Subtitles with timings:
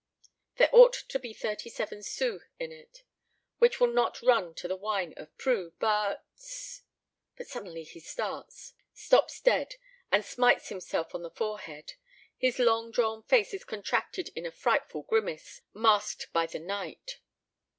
[0.55, 3.03] There ought to be thirty seven sous in it,
[3.59, 6.23] which will not run to the wine of Prou, but
[7.37, 9.75] But suddenly he starts, stops dead,
[10.11, 11.93] and smites himself on the forehead.
[12.35, 17.19] His long drawn face is contracted in a frightful grimace, masked by the night.